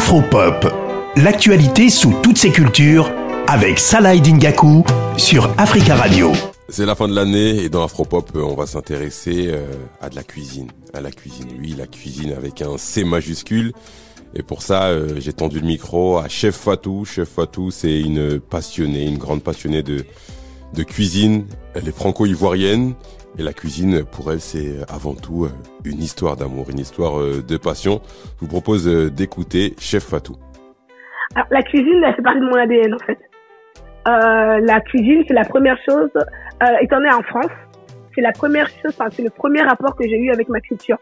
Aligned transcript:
Afropop, 0.00 0.66
l'actualité 1.16 1.90
sous 1.90 2.14
toutes 2.22 2.38
ses 2.38 2.50
cultures 2.50 3.12
avec 3.46 3.78
Salah 3.78 4.16
Dingaku 4.16 4.82
sur 5.18 5.52
Africa 5.58 5.94
Radio. 5.94 6.32
C'est 6.70 6.86
la 6.86 6.94
fin 6.94 7.06
de 7.06 7.14
l'année 7.14 7.64
et 7.64 7.68
dans 7.68 7.84
Afropop, 7.84 8.30
on 8.34 8.54
va 8.54 8.64
s'intéresser 8.64 9.48
euh, 9.50 9.66
à 10.00 10.08
de 10.08 10.16
la 10.16 10.22
cuisine. 10.22 10.70
À 10.94 11.02
la 11.02 11.10
cuisine, 11.10 11.48
oui, 11.60 11.74
la 11.76 11.86
cuisine 11.86 12.32
avec 12.32 12.62
un 12.62 12.78
C 12.78 13.04
majuscule. 13.04 13.74
Et 14.34 14.42
pour 14.42 14.62
ça, 14.62 14.84
euh, 14.84 15.20
j'ai 15.20 15.34
tendu 15.34 15.60
le 15.60 15.66
micro 15.66 16.16
à 16.16 16.28
Chef 16.28 16.56
Fatou. 16.56 17.04
Chef 17.04 17.28
Fatou, 17.28 17.70
c'est 17.70 18.00
une 18.00 18.40
passionnée, 18.40 19.04
une 19.04 19.18
grande 19.18 19.42
passionnée 19.42 19.82
de, 19.82 20.06
de 20.74 20.82
cuisine. 20.82 21.46
Elle 21.74 21.88
est 21.88 21.96
franco-ivoirienne. 21.96 22.94
Et 23.38 23.42
la 23.42 23.52
cuisine, 23.52 24.04
pour 24.04 24.32
elle, 24.32 24.40
c'est 24.40 24.78
avant 24.88 25.14
tout 25.14 25.44
euh, 25.44 25.50
une 25.84 26.02
histoire 26.02 26.36
d'amour, 26.36 26.66
une 26.70 26.80
histoire 26.80 27.20
de 27.20 27.56
passion. 27.56 28.00
Je 28.36 28.40
vous 28.40 28.48
propose 28.48 28.86
d'écouter 28.86 29.74
Chef 29.78 30.04
Fatou. 30.04 30.36
Alors, 31.34 31.46
la 31.50 31.62
cuisine, 31.62 32.02
fait 32.16 32.22
partie 32.22 32.40
de 32.40 32.44
mon 32.44 32.56
ADN, 32.56 32.94
en 32.94 32.98
fait. 32.98 33.18
Euh, 34.08 34.60
la 34.66 34.80
cuisine, 34.80 35.22
c'est 35.28 35.34
la 35.34 35.44
première 35.44 35.78
chose, 35.88 36.10
euh, 36.16 36.66
étant 36.80 37.00
né 37.00 37.10
en 37.12 37.22
France, 37.22 37.52
c'est 38.14 38.20
la 38.20 38.32
première 38.32 38.68
chose, 38.68 38.94
enfin, 38.98 39.08
c'est 39.10 39.22
le 39.22 39.30
premier 39.30 39.62
rapport 39.62 39.94
que 39.94 40.04
j'ai 40.04 40.18
eu 40.18 40.30
avec 40.30 40.48
ma 40.48 40.60
culture. 40.60 40.98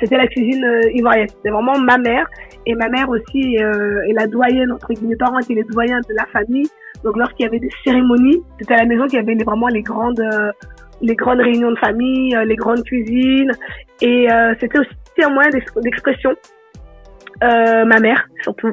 C'était 0.00 0.16
la 0.16 0.26
cuisine 0.26 0.64
euh, 0.64 0.90
ivoirienne. 0.92 1.28
C'est 1.44 1.50
vraiment 1.50 1.78
ma 1.78 1.98
mère. 1.98 2.26
Et 2.66 2.74
ma 2.74 2.88
mère 2.88 3.08
aussi 3.08 3.58
euh, 3.58 4.02
est 4.08 4.12
la 4.12 4.26
doyenne, 4.26 4.72
entre 4.72 4.92
guillemets, 4.92 5.16
parents 5.16 5.38
étaient 5.38 5.54
les 5.54 5.64
doyens 5.64 6.00
de 6.00 6.14
la 6.14 6.26
famille. 6.26 6.68
Donc, 7.04 7.16
lorsqu'il 7.16 7.44
y 7.44 7.48
avait 7.48 7.58
des 7.58 7.70
cérémonies, 7.84 8.42
c'était 8.58 8.74
à 8.74 8.78
la 8.78 8.86
maison 8.86 9.06
qu'il 9.06 9.18
y 9.18 9.22
avait 9.22 9.34
vraiment 9.42 9.68
les 9.68 9.82
grandes, 9.82 10.20
euh, 10.20 10.52
les 11.00 11.14
grandes 11.14 11.40
réunions 11.40 11.72
de 11.72 11.78
famille, 11.78 12.36
les 12.46 12.56
grandes 12.56 12.84
cuisines. 12.84 13.52
Et 14.02 14.28
c'était 14.58 14.78
aussi 14.78 14.90
un 15.22 15.30
moyen 15.30 15.50
d'expression 15.82 16.34
euh, 17.42 17.84
ma 17.86 17.98
mère 18.00 18.26
surtout 18.42 18.72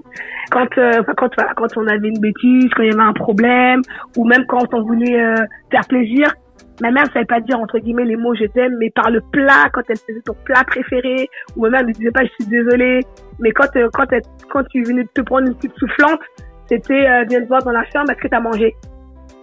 quand 0.51 0.67
euh, 0.77 1.01
quand 1.15 1.29
voilà, 1.37 1.53
quand 1.55 1.77
on 1.77 1.87
avait 1.87 2.09
une 2.09 2.19
bêtise 2.19 2.69
quand 2.75 2.83
il 2.83 2.89
y 2.89 2.93
avait 2.93 3.01
un 3.01 3.13
problème 3.13 3.81
ou 4.17 4.25
même 4.25 4.45
quand 4.45 4.73
on 4.73 4.81
voulait 4.81 5.21
euh, 5.21 5.45
faire 5.71 5.87
plaisir 5.87 6.33
ma 6.81 6.91
mère 6.91 7.05
ne 7.05 7.11
savait 7.11 7.25
pas 7.25 7.39
dire 7.39 7.59
entre 7.59 7.79
guillemets 7.79 8.03
les 8.03 8.17
mots 8.17 8.35
je 8.35 8.45
t'aime 8.45 8.75
mais 8.77 8.89
par 8.89 9.09
le 9.09 9.21
plat 9.31 9.69
quand 9.71 9.83
elle 9.87 9.97
faisait 9.97 10.21
ton 10.25 10.35
plat 10.43 10.65
préféré 10.65 11.29
ou 11.55 11.63
même 11.63 11.75
elle 11.75 11.85
ne 11.87 11.93
disait 11.93 12.11
pas 12.11 12.25
je 12.25 12.43
suis 12.43 12.51
désolée 12.51 12.99
mais 13.39 13.51
quand 13.51 13.73
euh, 13.77 13.87
quand 13.93 14.11
elle, 14.11 14.21
quand 14.49 14.63
tu 14.65 14.83
venais 14.83 15.03
de 15.03 15.09
te 15.13 15.21
prendre 15.21 15.47
une 15.47 15.55
petite 15.55 15.75
soufflante 15.77 16.19
c'était 16.67 17.07
euh, 17.07 17.25
viens 17.29 17.41
te 17.41 17.47
voir 17.47 17.63
dans 17.63 17.71
la 17.71 17.83
chambre 17.85 18.11
est-ce 18.11 18.19
que 18.19 18.27
tu 18.27 18.35
as 18.35 18.39
mangé 18.39 18.75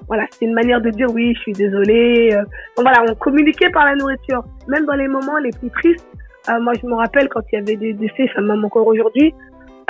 voilà, 0.06 0.27
c'est 0.33 0.44
une 0.44 0.53
manière 0.53 0.83
de 0.83 0.91
dire 0.91 1.06
oui, 1.14 1.33
je 1.34 1.41
suis 1.41 1.53
désolée. 1.53 2.28
Donc 2.77 2.84
voilà, 2.84 3.03
on 3.08 3.14
communiquait 3.14 3.70
par 3.70 3.86
la 3.86 3.94
nourriture. 3.94 4.44
Même 4.69 4.84
dans 4.84 4.97
les 4.97 5.08
moments 5.08 5.39
les 5.39 5.48
plus 5.48 5.70
tristes, 5.70 6.06
euh, 6.50 6.61
moi, 6.61 6.72
je 6.81 6.86
me 6.86 6.94
rappelle 6.94 7.28
quand 7.28 7.41
il 7.53 7.56
y 7.56 7.62
avait 7.62 7.77
des 7.77 7.92
décès, 7.94 8.28
ça 8.34 8.41
m'aime 8.41 8.64
encore 8.64 8.86
aujourd'hui. 8.86 9.34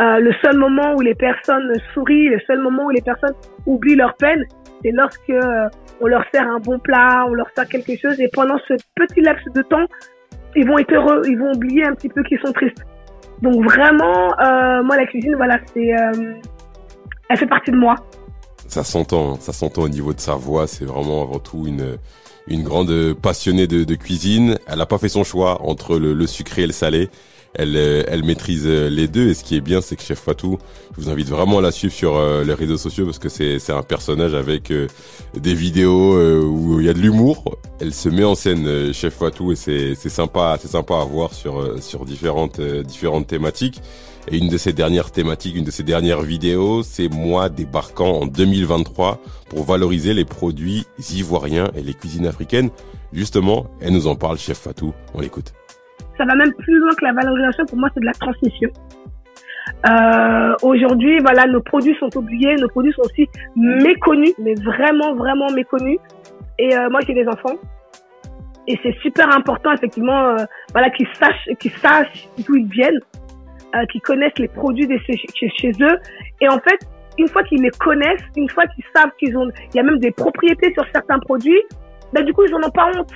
Euh, 0.00 0.18
le 0.18 0.32
seul 0.44 0.56
moment 0.56 0.94
où 0.96 1.00
les 1.00 1.14
personnes 1.14 1.72
sourient, 1.92 2.28
le 2.28 2.40
seul 2.46 2.60
moment 2.60 2.86
où 2.86 2.90
les 2.90 3.00
personnes 3.00 3.34
oublient 3.66 3.96
leur 3.96 4.14
peine, 4.14 4.44
c'est 4.82 4.90
lorsque 4.90 5.30
euh, 5.30 5.68
on 6.00 6.06
leur 6.06 6.24
sert 6.32 6.48
un 6.48 6.58
bon 6.58 6.78
plat, 6.78 7.24
on 7.28 7.34
leur 7.34 7.48
sert 7.56 7.66
quelque 7.68 7.96
chose, 7.96 8.20
et 8.20 8.28
pendant 8.32 8.58
ce 8.68 8.74
petit 8.96 9.20
laps 9.20 9.44
de 9.52 9.62
temps, 9.62 9.86
ils 10.56 10.66
vont 10.66 10.78
être 10.78 10.92
heureux, 10.92 11.22
ils 11.26 11.38
vont 11.38 11.52
oublier 11.52 11.84
un 11.84 11.94
petit 11.94 12.08
peu 12.08 12.22
qu'ils 12.24 12.40
sont 12.40 12.52
tristes. 12.52 12.84
Donc 13.42 13.64
vraiment, 13.64 14.32
euh, 14.40 14.82
moi 14.82 14.96
la 14.96 15.06
cuisine, 15.06 15.34
voilà, 15.36 15.58
c'est, 15.72 15.92
euh, 15.92 16.34
elle 17.28 17.36
fait 17.38 17.46
partie 17.46 17.70
de 17.70 17.76
moi. 17.76 17.96
Ça 18.68 18.84
s'entend, 18.84 19.38
ça 19.40 19.52
s'entend 19.52 19.82
au 19.82 19.88
niveau 19.88 20.14
de 20.14 20.20
sa 20.20 20.34
voix. 20.34 20.66
C'est 20.66 20.84
vraiment 20.84 21.22
avant 21.22 21.38
tout 21.38 21.66
une 21.66 21.98
une 22.46 22.62
grande 22.62 23.14
passionnée 23.14 23.66
de, 23.66 23.84
de 23.84 23.94
cuisine. 23.94 24.58
Elle 24.66 24.78
n'a 24.78 24.86
pas 24.86 24.98
fait 24.98 25.08
son 25.08 25.24
choix 25.24 25.62
entre 25.62 25.98
le, 25.98 26.12
le, 26.12 26.26
sucré 26.26 26.62
et 26.62 26.66
le 26.66 26.72
salé. 26.72 27.08
Elle, 27.54 27.76
euh, 27.76 28.02
elle 28.08 28.24
maîtrise 28.24 28.64
euh, 28.66 28.90
les 28.90 29.06
deux 29.06 29.28
et 29.28 29.34
ce 29.34 29.44
qui 29.44 29.56
est 29.56 29.60
bien 29.60 29.80
c'est 29.80 29.94
que 29.94 30.02
Chef 30.02 30.18
Fatou, 30.18 30.58
je 30.96 31.00
vous 31.00 31.08
invite 31.08 31.28
vraiment 31.28 31.58
à 31.58 31.62
la 31.62 31.70
suivre 31.70 31.94
sur 31.94 32.16
euh, 32.16 32.42
les 32.42 32.52
réseaux 32.52 32.76
sociaux 32.76 33.04
parce 33.04 33.20
que 33.20 33.28
c'est 33.28 33.70
un 33.70 33.82
personnage 33.82 34.34
avec 34.34 34.72
des 35.34 35.54
vidéos 35.54 36.18
où 36.42 36.80
il 36.80 36.86
y 36.86 36.88
a 36.88 36.94
de 36.94 36.98
l'humour. 36.98 37.58
Elle 37.84 37.92
se 37.92 38.08
met 38.08 38.24
en 38.24 38.34
scène 38.34 38.94
Chef 38.94 39.12
Fatou 39.12 39.52
et 39.52 39.56
c'est 39.56 39.94
sympa 39.94 40.56
c'est 40.58 40.68
sympa 40.68 40.94
à 40.94 41.04
voir 41.04 41.34
sur 41.34 41.82
sur 41.82 42.06
différentes 42.06 42.58
différentes 42.58 43.26
thématiques. 43.26 43.82
Et 44.26 44.38
une 44.38 44.48
de 44.48 44.56
ces 44.56 44.72
dernières 44.72 45.10
thématiques, 45.10 45.54
une 45.54 45.64
de 45.64 45.70
ces 45.70 45.82
dernières 45.82 46.22
vidéos, 46.22 46.82
c'est 46.82 47.10
moi 47.12 47.50
débarquant 47.50 48.22
en 48.22 48.26
2023 48.26 49.20
pour 49.50 49.64
valoriser 49.64 50.14
les 50.14 50.24
produits 50.24 50.86
ivoiriens 51.12 51.68
et 51.76 51.82
les 51.82 51.92
cuisines 51.92 52.26
africaines. 52.26 52.70
Justement, 53.12 53.66
elle 53.82 53.92
nous 53.92 54.06
en 54.06 54.14
parle, 54.16 54.38
chef 54.38 54.56
Fatou. 54.56 54.94
On 55.14 55.20
l'écoute. 55.20 55.52
Ça 56.16 56.24
va 56.24 56.34
même 56.36 56.54
plus 56.54 56.78
loin 56.78 56.94
que 56.98 57.04
la 57.04 57.12
valorisation. 57.12 57.66
Pour 57.66 57.76
moi, 57.76 57.90
c'est 57.92 58.00
de 58.00 58.06
la 58.06 58.14
transmission. 58.14 58.70
Euh, 59.90 60.54
Aujourd'hui, 60.62 61.18
voilà, 61.20 61.46
nos 61.46 61.60
produits 61.60 61.94
sont 62.00 62.16
oubliés, 62.16 62.54
nos 62.56 62.68
produits 62.68 62.94
sont 62.94 63.02
aussi 63.02 63.28
méconnus, 63.56 64.32
mais 64.38 64.54
vraiment, 64.54 65.14
vraiment 65.14 65.50
méconnus. 65.52 65.98
Et 66.58 66.74
euh, 66.74 66.88
moi, 66.88 67.00
j'ai 67.06 67.12
des 67.12 67.26
enfants. 67.26 67.58
Et 68.66 68.78
c'est 68.82 68.96
super 69.02 69.28
important, 69.34 69.72
effectivement, 69.72 70.28
euh, 70.28 70.44
voilà, 70.72 70.90
qu'ils 70.90 71.08
sachent, 71.20 71.48
qu'ils 71.58 71.72
sachent 71.72 72.28
d'où 72.38 72.56
ils 72.56 72.68
viennent 72.68 73.00
euh, 73.74 73.84
qui 73.92 74.00
connaissent 74.00 74.38
les 74.38 74.48
produits 74.48 74.86
de 74.86 74.96
chez, 74.98 75.70
eux. 75.80 75.98
Et 76.40 76.48
en 76.48 76.58
fait, 76.58 76.78
une 77.18 77.28
fois 77.28 77.42
qu'ils 77.42 77.62
les 77.62 77.70
connaissent, 77.70 78.24
une 78.36 78.48
fois 78.48 78.66
qu'ils 78.68 78.84
savent 78.94 79.10
qu'ils 79.18 79.36
ont, 79.36 79.48
il 79.72 79.76
y 79.76 79.80
a 79.80 79.82
même 79.82 79.98
des 79.98 80.12
propriétés 80.12 80.72
sur 80.72 80.84
certains 80.92 81.18
produits, 81.18 81.62
ben 82.12 82.24
du 82.24 82.32
coup 82.32 82.44
ils 82.46 82.54
en 82.54 82.62
ont 82.62 82.70
pas 82.70 82.86
honte. 82.96 83.12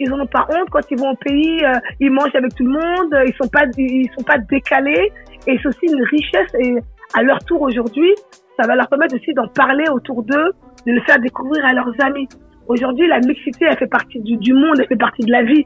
Ils 0.00 0.12
en 0.12 0.20
ont 0.20 0.26
pas 0.26 0.46
honte 0.50 0.68
quand 0.70 0.82
ils 0.90 0.98
vont 0.98 1.10
au 1.10 1.16
pays, 1.16 1.64
euh, 1.64 1.78
ils 2.00 2.10
mangent 2.10 2.34
avec 2.34 2.54
tout 2.54 2.64
le 2.64 2.72
monde, 2.72 3.16
ils 3.26 3.34
sont 3.40 3.48
pas, 3.48 3.64
ils 3.76 4.10
sont 4.16 4.24
pas 4.24 4.38
décalés. 4.38 5.12
Et 5.46 5.58
c'est 5.58 5.68
aussi 5.68 5.86
une 5.86 6.04
richesse. 6.04 6.52
Et 6.60 6.76
à 7.14 7.22
leur 7.22 7.38
tour 7.40 7.62
aujourd'hui, 7.62 8.12
ça 8.58 8.66
va 8.66 8.76
leur 8.76 8.88
permettre 8.88 9.16
aussi 9.16 9.32
d'en 9.34 9.48
parler 9.48 9.84
autour 9.90 10.22
d'eux, 10.22 10.52
de 10.86 10.92
le 10.92 11.00
faire 11.02 11.18
découvrir 11.20 11.64
à 11.64 11.72
leurs 11.72 11.92
amis. 12.00 12.28
Aujourd'hui, 12.66 13.06
la 13.06 13.20
mixité, 13.20 13.66
elle 13.68 13.76
fait 13.76 13.86
partie 13.86 14.20
du, 14.20 14.52
monde, 14.54 14.76
elle 14.78 14.86
fait 14.86 14.96
partie 14.96 15.22
de 15.22 15.30
la 15.30 15.42
vie. 15.42 15.64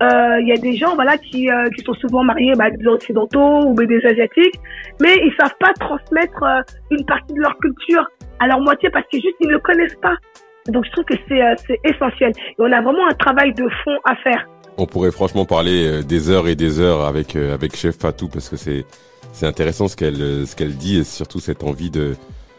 Il 0.00 0.06
euh, 0.06 0.40
y 0.42 0.52
a 0.52 0.56
des 0.56 0.76
gens 0.76 0.94
voilà 0.94 1.18
qui, 1.18 1.50
euh, 1.50 1.68
qui 1.76 1.84
sont 1.84 1.92
souvent 1.94 2.24
mariés 2.24 2.54
bah, 2.56 2.70
des 2.70 2.86
occidentaux 2.86 3.66
ou 3.66 3.74
des 3.74 4.00
asiatiques 4.06 4.58
mais 4.98 5.14
ils 5.14 5.34
savent 5.38 5.54
pas 5.60 5.74
transmettre 5.74 6.42
euh, 6.42 6.62
une 6.90 7.04
partie 7.04 7.34
de 7.34 7.40
leur 7.40 7.54
culture 7.58 8.08
à 8.38 8.46
leur 8.46 8.60
moitié 8.60 8.88
parce 8.88 9.04
que 9.12 9.18
juste 9.18 9.36
ils 9.40 9.50
ne 9.50 9.58
connaissent 9.58 9.98
pas. 10.00 10.14
Donc 10.68 10.86
je 10.86 10.90
trouve 10.92 11.04
que 11.04 11.16
c'est 11.28 11.42
c'est 11.66 11.78
essentiel. 11.84 12.32
Et 12.32 12.54
on 12.60 12.72
a 12.72 12.80
vraiment 12.80 13.06
un 13.10 13.14
travail 13.14 13.52
de 13.52 13.68
fond 13.84 13.98
à 14.04 14.16
faire. 14.16 14.48
On 14.78 14.86
pourrait 14.86 15.10
franchement 15.10 15.44
parler 15.44 16.02
des 16.02 16.30
heures 16.30 16.48
et 16.48 16.54
des 16.54 16.80
heures 16.80 17.02
avec 17.02 17.36
avec 17.36 17.76
chef 17.76 17.98
Fatou 17.98 18.28
parce 18.28 18.48
que 18.48 18.56
c'est 18.56 18.86
c'est 19.32 19.46
intéressant 19.46 19.86
ce 19.86 19.96
qu'elle 19.96 20.46
ce 20.46 20.56
qu'elle 20.56 20.76
dit 20.76 21.00
et 21.00 21.04
surtout 21.04 21.40
cette 21.40 21.62
envie 21.62 21.90
de 21.90 22.14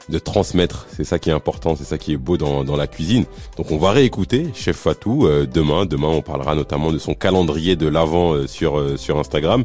de 0.09 0.19
transmettre. 0.19 0.87
C'est 0.95 1.03
ça 1.03 1.19
qui 1.19 1.29
est 1.29 1.33
important, 1.33 1.75
c'est 1.75 1.83
ça 1.83 1.97
qui 1.97 2.13
est 2.13 2.17
beau 2.17 2.37
dans, 2.37 2.63
dans 2.63 2.75
la 2.75 2.87
cuisine. 2.87 3.25
Donc 3.57 3.71
on 3.71 3.77
va 3.77 3.91
réécouter 3.91 4.47
Chef 4.53 4.77
Fatou 4.77 5.27
euh, 5.27 5.45
demain. 5.45 5.85
Demain, 5.85 6.07
on 6.07 6.21
parlera 6.21 6.55
notamment 6.55 6.91
de 6.91 6.97
son 6.97 7.13
calendrier 7.13 7.75
de 7.75 7.87
l'avant 7.87 8.33
euh, 8.33 8.47
sur 8.47 8.77
euh, 8.77 8.97
sur 8.97 9.19
Instagram 9.19 9.63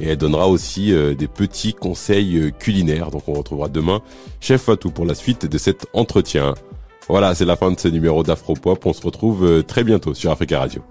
et 0.00 0.08
elle 0.08 0.16
donnera 0.16 0.48
aussi 0.48 0.92
des 0.92 1.26
petits 1.26 1.74
conseils 1.74 2.52
culinaires. 2.58 3.10
Donc 3.10 3.22
on 3.26 3.32
retrouvera 3.32 3.68
demain 3.68 4.00
Chef 4.40 4.62
Fatou 4.62 4.90
pour 4.90 5.04
la 5.04 5.14
suite 5.14 5.46
de 5.46 5.58
cet 5.58 5.86
entretien. 5.92 6.54
Voilà, 7.08 7.34
c'est 7.34 7.44
la 7.44 7.56
fin 7.56 7.72
de 7.72 7.80
ce 7.80 7.88
numéro 7.88 8.22
d'Afropop. 8.22 8.86
On 8.86 8.92
se 8.92 9.02
retrouve 9.02 9.64
très 9.64 9.82
bientôt 9.82 10.14
sur 10.14 10.30
Africa 10.30 10.60
Radio. 10.60 10.82